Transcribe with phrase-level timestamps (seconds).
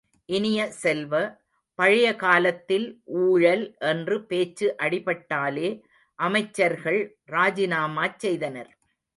[0.29, 1.13] இனிய செல்வ,
[1.79, 2.87] பழைய காலத்தில்
[3.21, 5.69] ஊழல் என்று பேச்சு அடிப்பட்டாலே
[6.19, 7.01] அமைச்சர்கள்
[7.31, 8.71] ராஜிநாமாச் செய்தனர்.